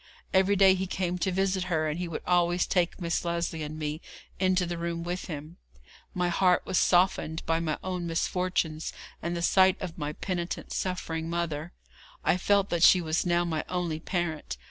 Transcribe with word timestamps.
Every 0.33 0.55
day 0.55 0.73
he 0.73 0.87
came 0.87 1.19
to 1.19 1.31
visit 1.31 1.65
her, 1.65 1.87
and 1.87 1.99
he 1.99 2.07
would 2.07 2.23
always 2.25 2.65
take 2.65 2.99
Miss 2.99 3.23
Lesley 3.23 3.61
and 3.61 3.77
me 3.77 4.01
into 4.39 4.65
the 4.65 4.79
room 4.79 5.03
with 5.03 5.25
him. 5.25 5.57
My 6.15 6.27
heart 6.29 6.65
was 6.65 6.79
softened 6.79 7.45
by 7.45 7.59
my 7.59 7.77
own 7.83 8.07
misfortunes, 8.07 8.93
and 9.21 9.37
the 9.37 9.43
sight 9.43 9.79
of 9.79 9.99
my 9.99 10.13
penitent, 10.13 10.73
suffering 10.73 11.29
mother. 11.29 11.73
I 12.23 12.37
felt 12.37 12.71
that 12.71 12.81
she 12.81 12.99
was 12.99 13.27
now 13.27 13.45
my 13.45 13.63
only 13.69 13.99
parent. 13.99 14.57